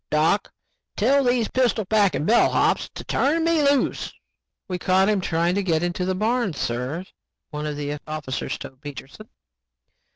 "Doc, 0.09 0.51
tell 0.97 1.23
these 1.25 1.47
pistol 1.47 1.85
packing 1.85 2.25
bellhops 2.25 2.89
to 2.95 3.03
turn 3.03 3.43
me 3.43 3.61
loose." 3.61 4.11
"We 4.67 4.79
caught 4.79 5.09
him 5.09 5.21
trying 5.21 5.53
to 5.53 5.61
get 5.61 5.83
into 5.83 6.05
the 6.05 6.15
barn, 6.15 6.53
sir," 6.53 7.05
one 7.51 7.67
of 7.67 7.75
the 7.75 7.99
officers 8.07 8.57
told 8.57 8.81
Peterson. 8.81 9.29